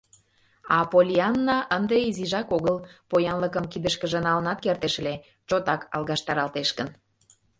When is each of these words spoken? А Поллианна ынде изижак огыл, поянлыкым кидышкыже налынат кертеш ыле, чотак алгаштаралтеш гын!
А 0.75 0.77
Поллианна 0.91 1.57
ынде 1.77 1.97
изижак 2.09 2.47
огыл, 2.57 2.77
поянлыкым 3.09 3.65
кидышкыже 3.71 4.19
налынат 4.27 4.59
кертеш 4.65 4.95
ыле, 5.01 5.15
чотак 5.47 5.81
алгаштаралтеш 5.95 6.69
гын! 6.77 6.89